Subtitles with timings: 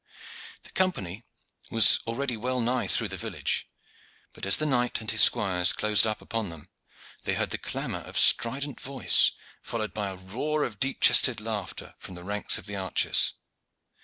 [0.63, 1.21] The Company
[1.69, 3.69] was already well nigh through the village;
[4.33, 6.69] but, as the knight and his squires closed up upon them,
[7.23, 11.39] they heard the clamor of a strident voice, followed by a roar of deep chested
[11.39, 13.33] laughter from the ranks of the archers.